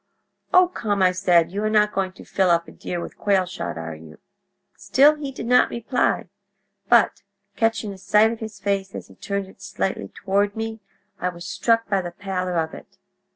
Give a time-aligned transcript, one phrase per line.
[0.51, 1.51] "'O, come!' I said.
[1.51, 4.17] 'You are not going to fill up a deer with quail shot, are you?'
[4.75, 6.27] "Still he did not reply;
[6.89, 7.21] but,
[7.55, 10.79] catching a sight of his face as he turned it slightly toward me,
[11.19, 12.97] I was struck by the pallor of it.